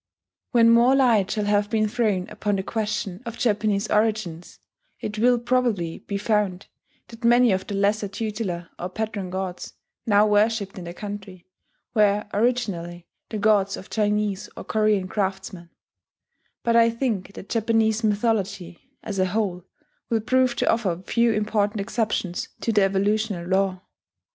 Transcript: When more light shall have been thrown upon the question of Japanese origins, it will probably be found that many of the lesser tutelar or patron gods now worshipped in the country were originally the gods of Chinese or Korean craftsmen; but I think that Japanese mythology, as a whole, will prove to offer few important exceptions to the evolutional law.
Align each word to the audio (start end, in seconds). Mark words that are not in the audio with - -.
When 0.49 0.71
more 0.71 0.95
light 0.95 1.29
shall 1.29 1.45
have 1.45 1.69
been 1.69 1.87
thrown 1.87 2.27
upon 2.31 2.55
the 2.55 2.63
question 2.63 3.21
of 3.23 3.37
Japanese 3.37 3.87
origins, 3.91 4.57
it 4.99 5.19
will 5.19 5.37
probably 5.37 5.99
be 5.99 6.17
found 6.17 6.65
that 7.09 7.23
many 7.23 7.51
of 7.51 7.67
the 7.67 7.75
lesser 7.75 8.07
tutelar 8.07 8.69
or 8.79 8.89
patron 8.89 9.29
gods 9.29 9.73
now 10.07 10.25
worshipped 10.25 10.79
in 10.79 10.85
the 10.85 10.93
country 10.95 11.45
were 11.93 12.25
originally 12.33 13.05
the 13.29 13.37
gods 13.37 13.77
of 13.77 13.91
Chinese 13.91 14.49
or 14.57 14.63
Korean 14.63 15.07
craftsmen; 15.07 15.69
but 16.63 16.75
I 16.75 16.89
think 16.89 17.33
that 17.35 17.47
Japanese 17.49 18.03
mythology, 18.03 18.91
as 19.03 19.19
a 19.19 19.25
whole, 19.27 19.65
will 20.09 20.21
prove 20.21 20.55
to 20.55 20.67
offer 20.71 20.99
few 21.05 21.31
important 21.31 21.79
exceptions 21.79 22.49
to 22.61 22.71
the 22.71 22.81
evolutional 22.81 23.45
law. 23.47 23.83